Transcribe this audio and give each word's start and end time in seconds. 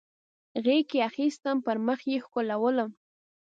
غیږ 0.65 0.83
کې 0.89 0.99
اخیستم 1.09 1.57
پر 1.65 1.77
مخ 1.87 1.99
یې 2.11 2.17
ښکلولم 2.25 2.89